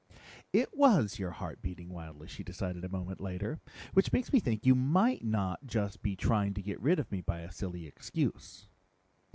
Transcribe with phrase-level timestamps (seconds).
[0.51, 3.59] "It was your heart beating wildly," she decided a moment later.
[3.93, 7.21] "Which makes me think you might not just be trying to get rid of me
[7.21, 8.67] by a silly excuse."